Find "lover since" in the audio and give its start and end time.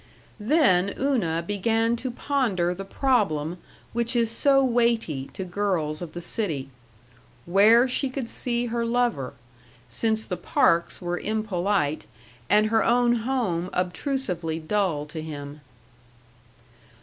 8.83-10.23